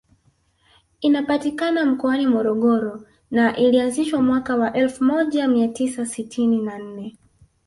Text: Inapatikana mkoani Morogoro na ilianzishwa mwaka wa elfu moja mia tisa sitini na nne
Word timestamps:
Inapatikana 1.01 1.85
mkoani 1.85 2.27
Morogoro 2.27 3.01
na 3.31 3.57
ilianzishwa 3.57 4.21
mwaka 4.21 4.55
wa 4.55 4.73
elfu 4.73 5.03
moja 5.03 5.47
mia 5.47 5.67
tisa 5.67 6.05
sitini 6.05 6.61
na 6.61 6.79
nne 6.79 7.17